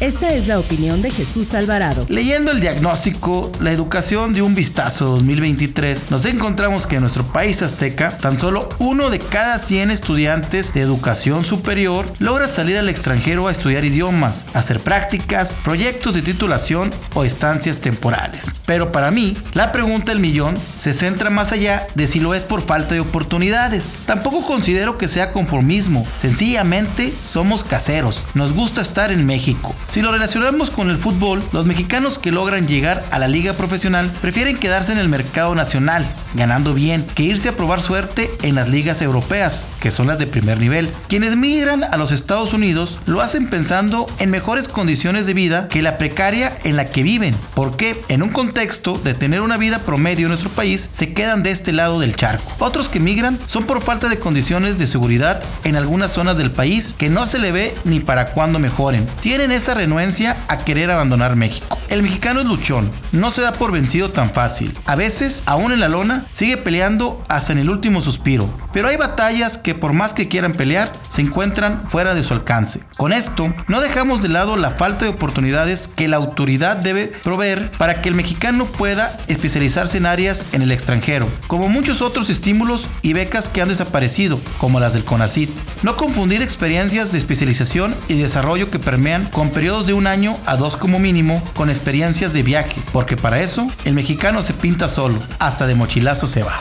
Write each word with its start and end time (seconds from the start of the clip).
Esta 0.00 0.30
es 0.34 0.46
la 0.46 0.58
opinión 0.58 1.00
de 1.00 1.10
Jesús 1.10 1.54
Alvarado. 1.54 2.04
Leyendo 2.10 2.50
el 2.50 2.60
diagnóstico, 2.60 3.50
la 3.60 3.72
educación 3.72 4.34
de 4.34 4.42
un 4.42 4.54
vistazo 4.54 5.06
2023, 5.06 6.10
nos 6.10 6.26
encontramos 6.26 6.86
que 6.86 6.96
en 6.96 7.00
nuestro 7.00 7.24
país 7.24 7.62
azteca, 7.62 8.18
tan 8.18 8.38
solo 8.38 8.68
uno 8.78 9.08
de 9.08 9.20
cada 9.20 9.58
100 9.58 9.90
estudiantes 9.90 10.74
de 10.74 10.82
educación 10.82 11.46
superior 11.46 12.06
logra 12.18 12.46
salir 12.46 12.76
al 12.76 12.90
extranjero 12.90 13.48
a 13.48 13.52
estudiar 13.52 13.86
idiomas, 13.86 14.44
hacer 14.52 14.80
prácticas, 14.80 15.56
proyectos 15.64 16.12
de 16.12 16.20
titulación 16.20 16.90
o 17.14 17.24
estancias 17.24 17.80
temporales. 17.80 18.54
Pero 18.66 18.92
para 18.92 19.10
mí, 19.10 19.34
la 19.54 19.72
pregunta 19.72 20.12
del 20.12 20.20
millón 20.20 20.58
se 20.78 20.92
centra 20.92 21.30
más 21.30 21.52
allá 21.52 21.86
de 21.94 22.06
si 22.06 22.20
lo 22.20 22.34
es 22.34 22.44
por 22.44 22.60
falta 22.60 22.92
de 22.92 23.00
oportunidades. 23.00 23.94
Tampoco 24.04 24.42
considero 24.42 24.98
que 24.98 25.08
sea 25.08 25.32
conformismo, 25.32 26.06
sencillamente 26.20 27.14
somos 27.24 27.64
caseros, 27.64 28.24
nos 28.34 28.52
gusta 28.52 28.82
estar 28.82 29.10
en 29.10 29.24
México. 29.24 29.74
Si 29.88 30.02
lo 30.02 30.12
relacionamos 30.12 30.70
con 30.70 30.90
el 30.90 30.98
fútbol, 30.98 31.42
los 31.52 31.64
mexicanos 31.64 32.18
que 32.18 32.32
logran 32.32 32.66
llegar 32.66 33.04
a 33.10 33.18
la 33.18 33.28
liga 33.28 33.54
profesional 33.54 34.10
prefieren 34.20 34.56
quedarse 34.56 34.92
en 34.92 34.98
el 34.98 35.08
mercado 35.08 35.54
nacional, 35.54 36.04
ganando 36.34 36.74
bien, 36.74 37.06
que 37.14 37.22
irse 37.22 37.48
a 37.48 37.56
probar 37.56 37.80
suerte 37.80 38.30
en 38.42 38.54
las 38.54 38.68
ligas 38.68 39.00
europeas, 39.00 39.64
que 39.80 39.90
son 39.90 40.08
las 40.08 40.18
de 40.18 40.26
primer 40.26 40.58
nivel. 40.58 40.90
Quienes 41.08 41.36
migran 41.36 41.84
a 41.84 41.96
los 41.96 42.12
Estados 42.12 42.52
Unidos 42.52 42.98
lo 43.06 43.20
hacen 43.20 43.48
pensando 43.48 44.06
en 44.18 44.30
mejores 44.30 44.68
condiciones 44.68 45.24
de 45.24 45.34
vida 45.34 45.68
que 45.68 45.82
la 45.82 45.98
precaria 45.98 46.52
en 46.64 46.76
la 46.76 46.86
que 46.86 47.02
viven, 47.02 47.34
porque 47.54 48.02
en 48.08 48.22
un 48.22 48.30
contexto 48.30 49.00
de 49.02 49.14
tener 49.14 49.40
una 49.40 49.56
vida 49.56 49.78
promedio 49.78 50.26
en 50.26 50.30
nuestro 50.30 50.50
país, 50.50 50.90
se 50.92 51.14
quedan 51.14 51.42
de 51.42 51.50
este 51.50 51.72
lado 51.72 52.00
del 52.00 52.16
charco. 52.16 52.52
Otros 52.58 52.88
que 52.88 53.00
migran 53.00 53.38
son 53.46 53.64
por 53.64 53.82
falta 53.82 54.08
de 54.08 54.18
condiciones 54.18 54.78
de 54.78 54.86
seguridad 54.86 55.42
en 55.64 55.76
algunas 55.76 56.10
zonas 56.10 56.36
del 56.36 56.50
país 56.50 56.94
que 56.98 57.08
no 57.08 57.24
se 57.24 57.38
le 57.38 57.52
ve 57.52 57.74
ni 57.84 58.00
para 58.00 58.26
cuándo 58.26 58.58
mejoren. 58.58 59.06
Tienen 59.20 59.52
esa 59.52 59.75
renuencia 59.76 60.36
a 60.48 60.56
querer 60.58 60.90
abandonar 60.90 61.36
México. 61.36 61.75
El 61.88 62.02
mexicano 62.02 62.40
es 62.40 62.46
luchón, 62.46 62.90
no 63.12 63.30
se 63.30 63.42
da 63.42 63.52
por 63.52 63.70
vencido 63.70 64.10
tan 64.10 64.30
fácil. 64.30 64.76
A 64.86 64.96
veces, 64.96 65.44
aún 65.46 65.70
en 65.70 65.78
la 65.78 65.88
lona, 65.88 66.24
sigue 66.32 66.56
peleando 66.56 67.24
hasta 67.28 67.52
en 67.52 67.58
el 67.58 67.70
último 67.70 68.00
suspiro. 68.00 68.48
Pero 68.72 68.88
hay 68.88 68.96
batallas 68.96 69.56
que 69.56 69.74
por 69.74 69.92
más 69.92 70.12
que 70.12 70.26
quieran 70.26 70.52
pelear, 70.52 70.90
se 71.08 71.22
encuentran 71.22 71.88
fuera 71.88 72.14
de 72.14 72.24
su 72.24 72.34
alcance. 72.34 72.80
Con 72.96 73.12
esto, 73.12 73.54
no 73.68 73.80
dejamos 73.80 74.20
de 74.20 74.28
lado 74.28 74.56
la 74.56 74.72
falta 74.72 75.04
de 75.04 75.12
oportunidades 75.12 75.88
que 75.88 76.08
la 76.08 76.16
autoridad 76.16 76.76
debe 76.76 77.06
proveer 77.06 77.70
para 77.78 78.02
que 78.02 78.08
el 78.08 78.16
mexicano 78.16 78.66
pueda 78.66 79.16
especializarse 79.28 79.98
en 79.98 80.06
áreas 80.06 80.46
en 80.52 80.62
el 80.62 80.72
extranjero, 80.72 81.28
como 81.46 81.68
muchos 81.68 82.02
otros 82.02 82.30
estímulos 82.30 82.88
y 83.02 83.12
becas 83.12 83.48
que 83.48 83.62
han 83.62 83.68
desaparecido, 83.68 84.40
como 84.58 84.80
las 84.80 84.94
del 84.94 85.04
CONACIT. 85.04 85.50
No 85.82 85.96
confundir 85.96 86.42
experiencias 86.42 87.12
de 87.12 87.18
especialización 87.18 87.94
y 88.08 88.14
desarrollo 88.14 88.70
que 88.70 88.80
permean 88.80 89.26
con 89.26 89.50
periodos 89.50 89.86
de 89.86 89.94
un 89.94 90.08
año 90.08 90.36
a 90.46 90.56
dos 90.56 90.76
como 90.76 90.98
mínimo 90.98 91.42
con 91.54 91.70
experiencias 91.76 92.32
de 92.32 92.42
viaje, 92.42 92.80
porque 92.92 93.16
para 93.16 93.40
eso 93.40 93.66
el 93.84 93.94
mexicano 93.94 94.42
se 94.42 94.54
pinta 94.54 94.88
solo, 94.88 95.18
hasta 95.38 95.66
de 95.66 95.74
mochilazo 95.74 96.26
se 96.26 96.42
va. 96.42 96.58